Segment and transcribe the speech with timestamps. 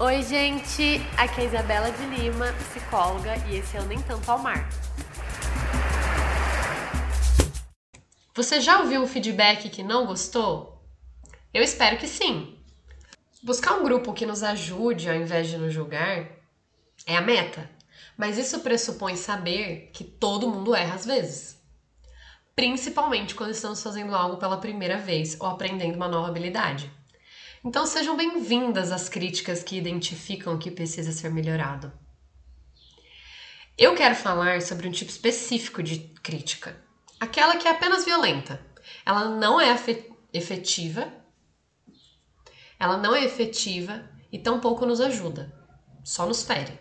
[0.00, 1.00] Oi, gente!
[1.16, 4.68] Aqui é a Isabela de Lima, psicóloga, e esse é o Nem Tanto ao Mar.
[8.34, 10.84] Você já ouviu um feedback que não gostou?
[11.54, 12.58] Eu espero que sim.
[13.40, 16.28] Buscar um grupo que nos ajude ao invés de nos julgar
[17.06, 17.70] é a meta,
[18.16, 21.56] mas isso pressupõe saber que todo mundo erra às vezes.
[22.56, 26.90] Principalmente quando estamos fazendo algo pela primeira vez ou aprendendo uma nova habilidade.
[27.66, 31.90] Então sejam bem-vindas às críticas que identificam o que precisa ser melhorado.
[33.78, 36.78] Eu quero falar sobre um tipo específico de crítica,
[37.18, 38.60] aquela que é apenas violenta.
[39.06, 39.74] Ela não é
[40.30, 41.10] efetiva,
[42.78, 45.50] ela não é efetiva e tampouco nos ajuda,
[46.04, 46.78] só nos fere.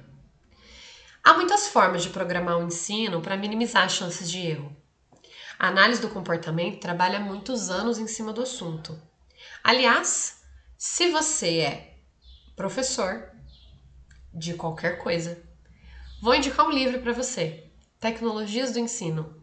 [1.24, 4.76] Há muitas formas de programar o ensino para minimizar as chances de erro.
[5.58, 9.02] A análise do comportamento trabalha muitos anos em cima do assunto.
[9.64, 10.43] Aliás,
[10.86, 11.96] se você é
[12.58, 13.32] professor
[14.34, 15.42] de qualquer coisa,
[16.22, 19.34] vou indicar um livro para você: Tecnologias do Ensino,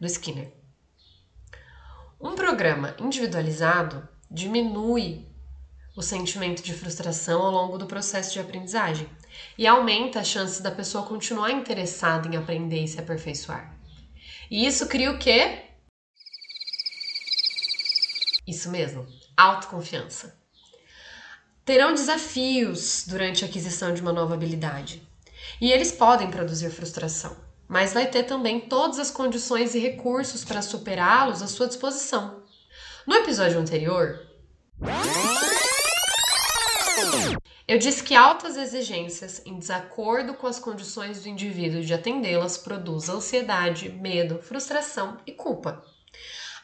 [0.00, 0.50] do Skinner.
[2.18, 5.28] Um programa individualizado diminui
[5.94, 9.10] o sentimento de frustração ao longo do processo de aprendizagem
[9.58, 13.78] e aumenta a chance da pessoa continuar interessada em aprender e se aperfeiçoar.
[14.50, 15.64] E isso cria o quê?
[18.46, 20.45] Isso mesmo, autoconfiança
[21.66, 25.02] terão desafios durante a aquisição de uma nova habilidade.
[25.60, 27.36] E eles podem produzir frustração,
[27.66, 32.44] mas vai ter também todas as condições e recursos para superá-los à sua disposição.
[33.04, 34.24] No episódio anterior,
[37.66, 43.08] eu disse que altas exigências, em desacordo com as condições do indivíduo de atendê-las, produz
[43.08, 45.84] ansiedade, medo, frustração e culpa.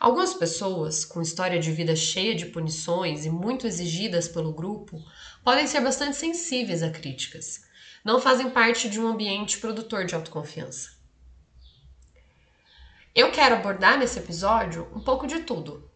[0.02, 5.00] Algumas pessoas, com história de vida cheia de punições e muito exigidas pelo grupo,
[5.44, 7.62] podem ser bastante sensíveis a críticas.
[8.04, 10.90] Não fazem parte de um ambiente produtor de autoconfiança.
[13.14, 15.88] Eu quero abordar nesse episódio um pouco de tudo.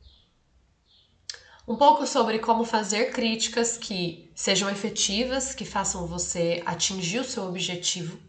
[1.67, 7.43] Um pouco sobre como fazer críticas que sejam efetivas, que façam você atingir o seu
[7.43, 8.21] objetivo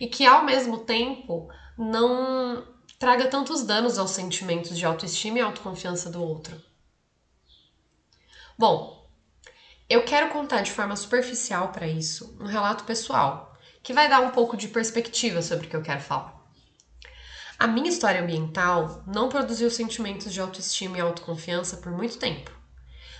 [0.00, 6.10] e que ao mesmo tempo não traga tantos danos aos sentimentos de autoestima e autoconfiança
[6.10, 6.60] do outro.
[8.56, 9.04] Bom,
[9.88, 14.30] eu quero contar de forma superficial para isso um relato pessoal, que vai dar um
[14.30, 16.42] pouco de perspectiva sobre o que eu quero falar.
[17.58, 22.50] A minha história ambiental não produziu sentimentos de autoestima e autoconfiança por muito tempo.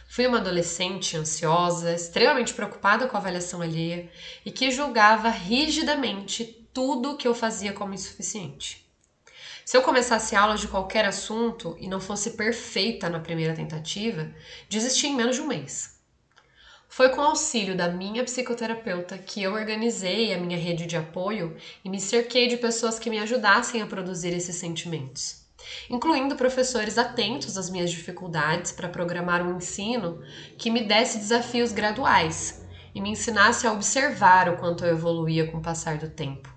[0.09, 4.11] Fui uma adolescente ansiosa, extremamente preocupada com a avaliação alheia
[4.45, 8.84] e que julgava rigidamente tudo que eu fazia como insuficiente.
[9.65, 14.31] Se eu começasse aulas de qualquer assunto e não fosse perfeita na primeira tentativa,
[14.69, 15.99] desisti em menos de um mês.
[16.87, 21.57] Foi com o auxílio da minha psicoterapeuta que eu organizei a minha rede de apoio
[21.83, 25.43] e me cerquei de pessoas que me ajudassem a produzir esses sentimentos,
[25.89, 30.23] incluindo professores atentos às minhas dificuldades para programar um ensino
[30.59, 32.63] que me desse desafios graduais
[32.95, 36.54] e me ensinasse a observar o quanto eu evoluía com o passar do tempo.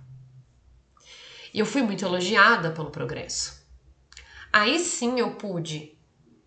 [1.57, 3.65] E eu fui muito elogiada pelo progresso.
[4.53, 5.97] Aí sim eu pude,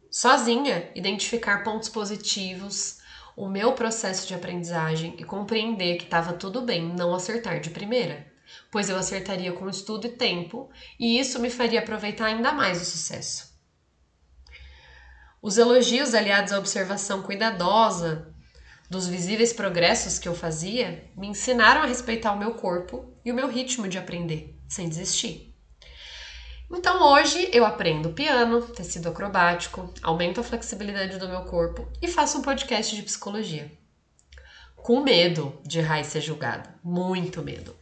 [0.08, 3.00] sozinha, identificar pontos positivos,
[3.36, 8.24] o meu processo de aprendizagem e compreender que estava tudo bem não acertar de primeira,
[8.70, 12.84] pois eu acertaria com estudo e tempo, e isso me faria aproveitar ainda mais o
[12.84, 13.52] sucesso.
[15.42, 18.32] Os elogios aliados à observação cuidadosa
[18.88, 23.34] dos visíveis progressos que eu fazia me ensinaram a respeitar o meu corpo e o
[23.34, 25.52] meu ritmo de aprender sem desistir.
[26.72, 32.38] Então hoje eu aprendo piano, tecido acrobático, aumento a flexibilidade do meu corpo e faço
[32.38, 33.72] um podcast de psicologia.
[34.76, 37.76] Com medo de e ser julgada, muito medo.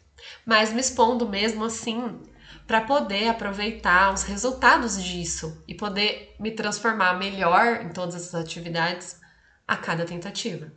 [0.44, 2.22] Mas me expondo mesmo assim
[2.66, 9.20] para poder aproveitar os resultados disso e poder me transformar melhor em todas essas atividades
[9.66, 10.72] a cada tentativa.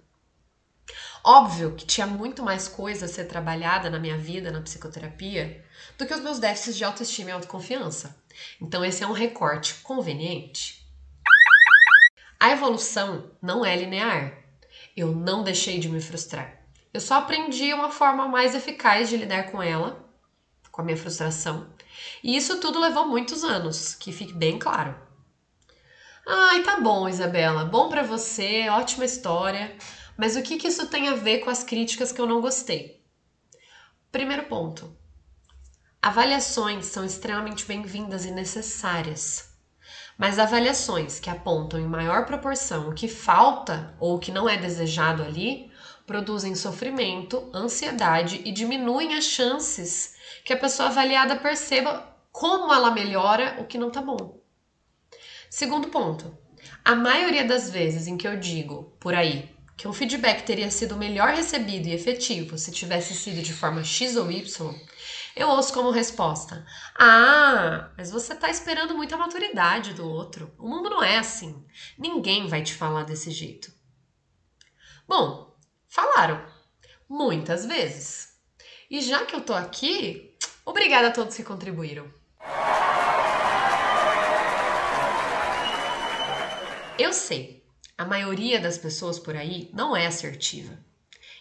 [1.24, 5.64] Óbvio que tinha muito mais coisa a ser trabalhada na minha vida, na psicoterapia,
[5.98, 8.20] do que os meus déficits de autoestima e autoconfiança.
[8.60, 10.82] Então, esse é um recorte conveniente.
[12.40, 14.36] A evolução não é linear.
[14.98, 16.60] Eu não deixei de me frustrar.
[16.92, 20.04] Eu só aprendi uma forma mais eficaz de lidar com ela,
[20.72, 21.70] com a minha frustração.
[22.24, 24.96] E isso tudo levou muitos anos, que fique bem claro.
[26.28, 27.66] Ai, tá bom, Isabela.
[27.66, 29.76] Bom para você, ótima história.
[30.22, 33.04] Mas o que, que isso tem a ver com as críticas que eu não gostei?
[34.12, 34.96] Primeiro ponto:
[36.00, 39.52] avaliações são extremamente bem-vindas e necessárias.
[40.20, 44.58] Mas avaliações que apontam em maior proporção o que falta ou o que não é
[44.58, 45.72] desejado ali
[46.06, 50.14] produzem sofrimento, ansiedade e diminuem as chances
[50.46, 54.40] que a pessoa avaliada perceba como ela melhora o que não tá bom.
[55.50, 56.38] Segundo ponto,
[56.86, 60.96] a maioria das vezes em que eu digo por aí que um feedback teria sido
[60.96, 64.76] melhor recebido e efetivo se tivesse sido de forma X ou Y,
[65.36, 66.64] eu ouço como resposta:
[67.00, 70.54] Ah, mas você está esperando muita maturidade do outro.
[70.60, 71.66] O mundo não é assim.
[71.98, 73.74] Ninguém vai te falar desse jeito.
[75.08, 75.58] Bom,
[75.90, 76.46] falaram.
[77.10, 78.40] Muitas vezes.
[78.88, 82.08] E já que eu tô aqui, obrigada a todos que contribuíram.
[87.00, 87.61] Eu sei,
[88.02, 90.76] a maioria das pessoas por aí não é assertiva.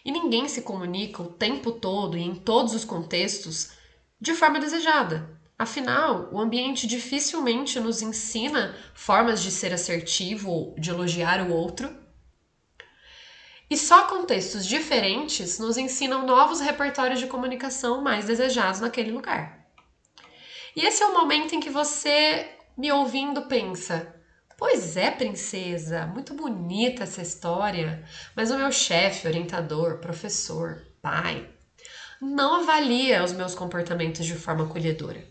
[0.05, 3.71] E ninguém se comunica o tempo todo e em todos os contextos
[4.19, 5.27] de forma desejada.
[5.57, 11.91] Afinal, o ambiente dificilmente nos ensina formas de ser assertivo ou de elogiar o outro.
[13.67, 19.65] E só contextos diferentes nos ensinam novos repertórios de comunicação mais desejados naquele lugar.
[20.75, 24.20] E esse é o momento em que você, me ouvindo, pensa:
[24.61, 28.05] Pois é, princesa, muito bonita essa história,
[28.35, 31.49] mas o meu chefe, orientador, professor, pai,
[32.21, 35.25] não avalia os meus comportamentos de forma acolhedora.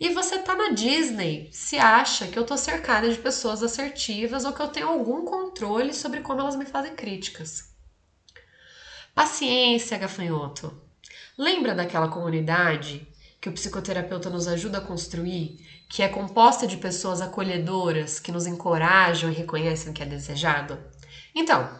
[0.00, 4.52] E você tá na Disney, se acha que eu tô cercada de pessoas assertivas ou
[4.52, 7.72] que eu tenho algum controle sobre como elas me fazem críticas.
[9.14, 10.80] Paciência, gafanhoto.
[11.38, 13.06] Lembra daquela comunidade
[13.46, 18.44] que o psicoterapeuta nos ajuda a construir, que é composta de pessoas acolhedoras que nos
[18.44, 20.82] encorajam e reconhecem o que é desejado?
[21.32, 21.70] Então,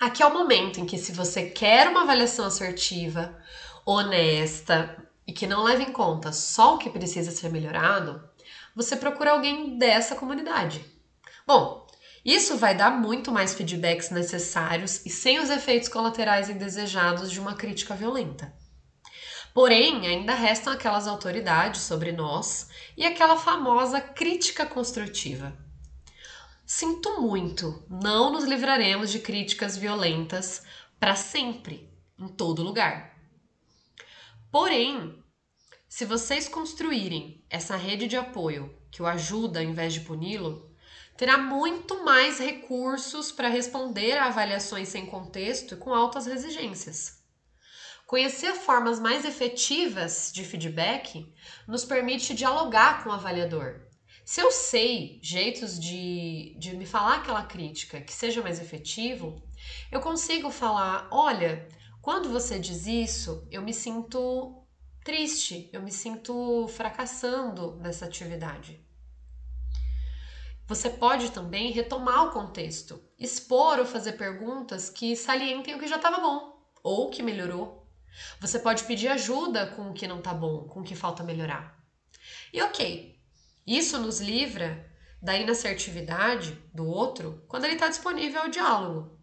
[0.00, 3.32] aqui é o momento em que, se você quer uma avaliação assertiva,
[3.86, 8.20] honesta e que não leva em conta só o que precisa ser melhorado,
[8.74, 10.84] você procura alguém dessa comunidade.
[11.46, 11.86] Bom,
[12.24, 17.54] isso vai dar muito mais feedbacks necessários e sem os efeitos colaterais indesejados de uma
[17.54, 18.52] crítica violenta.
[19.58, 25.52] Porém, ainda restam aquelas autoridades sobre nós e aquela famosa crítica construtiva.
[26.64, 30.62] Sinto muito, não nos livraremos de críticas violentas
[31.00, 33.18] para sempre, em todo lugar.
[34.48, 35.20] Porém,
[35.88, 40.70] se vocês construírem essa rede de apoio que o ajuda ao invés de puni-lo,
[41.16, 47.17] terá muito mais recursos para responder a avaliações sem contexto e com altas exigências.
[48.08, 51.30] Conhecer formas mais efetivas de feedback
[51.66, 53.82] nos permite dialogar com o avaliador.
[54.24, 59.46] Se eu sei jeitos de, de me falar aquela crítica que seja mais efetivo,
[59.92, 61.68] eu consigo falar: olha,
[62.00, 64.64] quando você diz isso, eu me sinto
[65.04, 68.82] triste, eu me sinto fracassando nessa atividade.
[70.66, 75.96] Você pode também retomar o contexto, expor ou fazer perguntas que salientem o que já
[75.96, 77.77] estava bom ou que melhorou.
[78.40, 81.78] Você pode pedir ajuda com o que não está bom, com o que falta melhorar.
[82.52, 83.18] E ok,
[83.66, 89.18] isso nos livra da inassertividade do outro quando ele está disponível ao diálogo.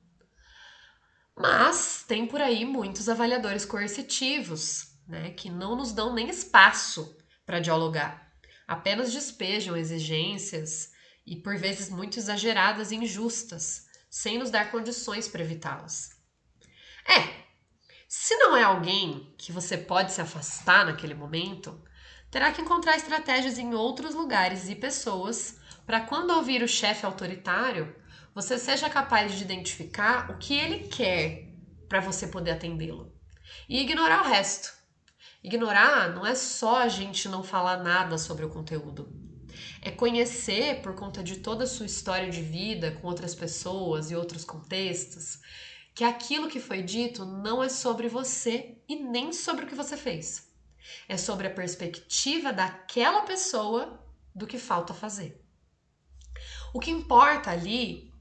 [1.35, 7.59] Mas tem por aí muitos avaliadores coercitivos, né, que não nos dão nem espaço para
[7.59, 8.31] dialogar,
[8.67, 10.91] apenas despejam exigências
[11.25, 16.11] e por vezes muito exageradas e injustas, sem nos dar condições para evitá-las.
[17.05, 17.44] É,
[18.07, 21.81] se não é alguém que você pode se afastar naquele momento,
[22.29, 27.95] terá que encontrar estratégias em outros lugares e pessoas para quando ouvir o chefe autoritário
[28.33, 31.47] você seja capaz de identificar o que ele quer
[31.87, 33.13] para você poder atendê-lo
[33.69, 34.73] e ignorar o resto.
[35.43, 39.07] Ignorar não é só a gente não falar nada sobre o conteúdo.
[39.81, 44.15] É conhecer, por conta de toda a sua história de vida com outras pessoas e
[44.15, 45.39] outros contextos,
[45.95, 49.95] que aquilo que foi dito não é sobre você e nem sobre o que você
[49.95, 50.53] fez.
[51.07, 55.41] É sobre a perspectiva daquela pessoa do que falta fazer.
[56.73, 58.13] O que importa ali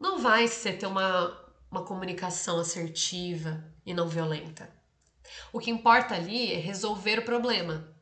[0.00, 1.38] não vai ser ter uma,
[1.70, 4.72] uma comunicação assertiva e não violenta.
[5.52, 7.94] O que importa ali é resolver o problema,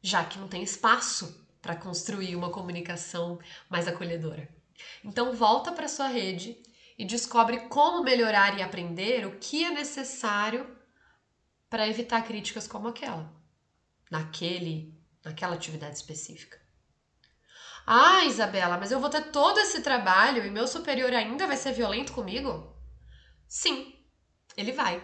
[0.00, 4.48] já que não tem espaço para construir uma comunicação mais acolhedora.
[5.04, 6.62] Então volta para sua rede
[7.00, 10.76] e descobre como melhorar e aprender o que é necessário
[11.70, 13.32] para evitar críticas como aquela,
[14.10, 16.60] naquele, naquela atividade específica.
[17.86, 21.72] Ah, Isabela, mas eu vou ter todo esse trabalho e meu superior ainda vai ser
[21.72, 22.76] violento comigo?
[23.48, 23.94] Sim,
[24.54, 25.02] ele vai.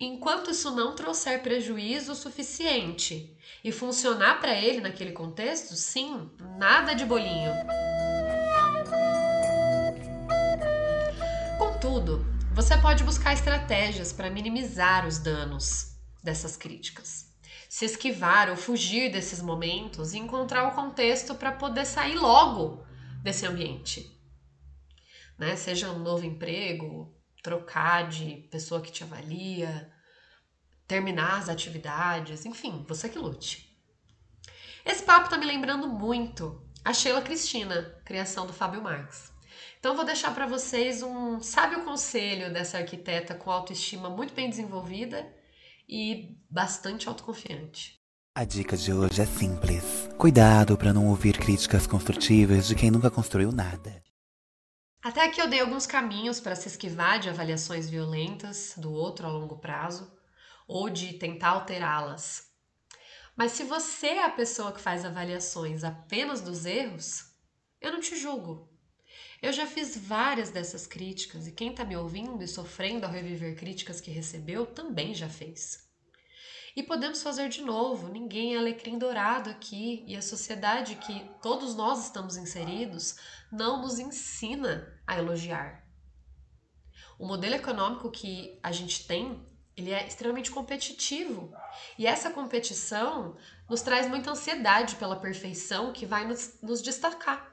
[0.00, 7.04] enquanto isso não trouxer prejuízo suficiente e funcionar para ele naquele contexto, sim, nada de
[7.04, 7.52] bolinho.
[11.92, 15.94] Contudo, você pode buscar estratégias para minimizar os danos
[16.24, 17.30] dessas críticas.
[17.68, 22.82] Se esquivar ou fugir desses momentos e encontrar o contexto para poder sair logo
[23.22, 24.10] desse ambiente.
[25.38, 25.54] Né?
[25.54, 29.92] Seja um novo emprego, trocar de pessoa que te avalia,
[30.88, 33.78] terminar as atividades, enfim, você que lute.
[34.82, 39.31] Esse papo tá me lembrando muito a Sheila Cristina, criação do Fábio Marx.
[39.82, 45.28] Então vou deixar para vocês um sábio conselho dessa arquiteta com autoestima muito bem desenvolvida
[45.88, 48.00] e bastante autoconfiante.
[48.32, 50.08] A dica de hoje é simples.
[50.16, 54.00] Cuidado para não ouvir críticas construtivas de quem nunca construiu nada.
[55.02, 59.30] Até aqui eu dei alguns caminhos para se esquivar de avaliações violentas do outro a
[59.30, 60.16] longo prazo
[60.68, 62.52] ou de tentar alterá-las.
[63.34, 67.32] Mas se você é a pessoa que faz avaliações apenas dos erros,
[67.80, 68.71] eu não te julgo.
[69.42, 73.56] Eu já fiz várias dessas críticas e quem está me ouvindo e sofrendo ao reviver
[73.56, 75.90] críticas que recebeu também já fez.
[76.76, 81.74] E podemos fazer de novo, ninguém é alecrim dourado aqui e a sociedade que todos
[81.74, 83.16] nós estamos inseridos
[83.50, 85.84] não nos ensina a elogiar.
[87.18, 89.44] O modelo econômico que a gente tem,
[89.76, 91.52] ele é extremamente competitivo.
[91.98, 93.36] E essa competição
[93.68, 97.51] nos traz muita ansiedade pela perfeição que vai nos, nos destacar.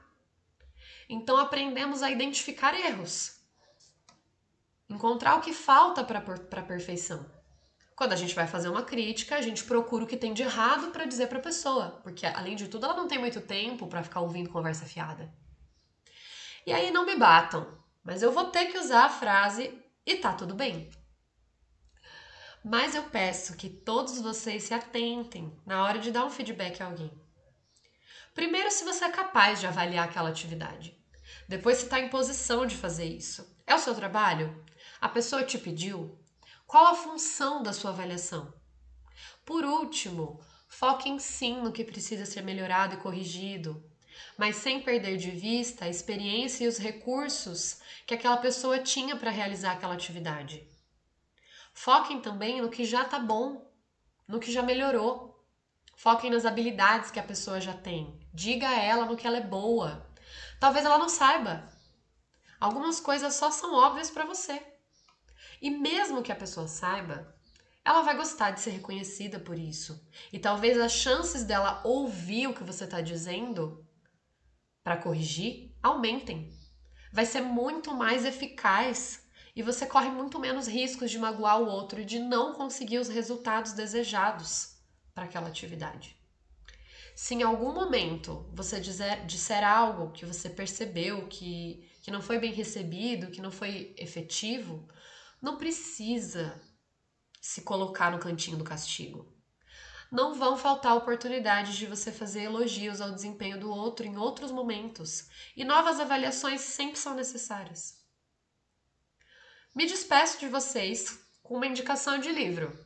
[1.12, 3.40] Então aprendemos a identificar erros,
[4.88, 7.28] encontrar o que falta para a perfeição.
[7.96, 10.92] Quando a gente vai fazer uma crítica, a gente procura o que tem de errado
[10.92, 14.04] para dizer para a pessoa, porque além de tudo, ela não tem muito tempo para
[14.04, 15.34] ficar ouvindo conversa fiada.
[16.64, 19.76] E aí não me batam, mas eu vou ter que usar a frase
[20.06, 20.92] e tá tudo bem.
[22.64, 26.86] Mas eu peço que todos vocês se atentem na hora de dar um feedback a
[26.86, 27.10] alguém.
[28.32, 30.99] Primeiro, se você é capaz de avaliar aquela atividade.
[31.50, 33.44] Depois, se está em posição de fazer isso.
[33.66, 34.64] É o seu trabalho?
[35.00, 36.16] A pessoa te pediu?
[36.64, 38.54] Qual a função da sua avaliação?
[39.44, 43.82] Por último, foque em sim no que precisa ser melhorado e corrigido,
[44.38, 49.32] mas sem perder de vista a experiência e os recursos que aquela pessoa tinha para
[49.32, 50.64] realizar aquela atividade.
[51.74, 53.68] Foquem também no que já está bom,
[54.28, 55.44] no que já melhorou.
[55.96, 58.20] Foquem nas habilidades que a pessoa já tem.
[58.32, 60.08] Diga a ela no que ela é boa.
[60.60, 61.66] Talvez ela não saiba.
[62.60, 64.62] Algumas coisas só são óbvias para você.
[65.62, 67.34] E mesmo que a pessoa saiba,
[67.82, 70.06] ela vai gostar de ser reconhecida por isso.
[70.30, 73.86] E talvez as chances dela ouvir o que você está dizendo
[74.84, 76.54] para corrigir aumentem.
[77.10, 79.26] Vai ser muito mais eficaz
[79.56, 83.08] e você corre muito menos riscos de magoar o outro e de não conseguir os
[83.08, 84.76] resultados desejados
[85.14, 86.19] para aquela atividade.
[87.14, 92.38] Se em algum momento você dizer, disser algo que você percebeu que, que não foi
[92.38, 94.88] bem recebido, que não foi efetivo,
[95.40, 96.60] não precisa
[97.40, 99.32] se colocar no cantinho do castigo.
[100.10, 105.28] Não vão faltar oportunidades de você fazer elogios ao desempenho do outro em outros momentos,
[105.56, 108.00] e novas avaliações sempre são necessárias.
[109.74, 112.76] Me despeço de vocês com uma indicação de livro,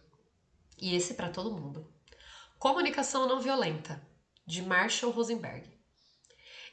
[0.79, 1.91] e esse para todo mundo.
[2.59, 4.07] Comunicação Não Violenta,
[4.47, 5.73] de Marshall Rosenberg.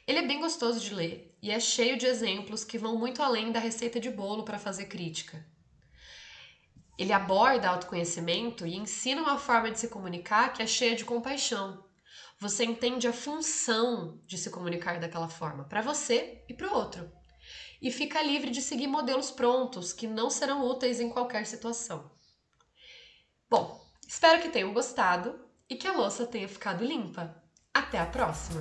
[0.06, 3.52] Ele é bem gostoso de ler e é cheio de exemplos que vão muito além
[3.52, 5.46] da receita de bolo para fazer crítica.
[6.98, 11.84] Ele aborda autoconhecimento e ensina uma forma de se comunicar que é cheia de compaixão.
[12.38, 17.10] Você entende a função de se comunicar daquela forma, para você e para o outro.
[17.80, 22.10] E fica livre de seguir modelos prontos que não serão úteis em qualquer situação.
[23.48, 27.41] Bom, espero que tenham gostado e que a louça tenha ficado limpa.
[27.74, 28.60] Até a próxima!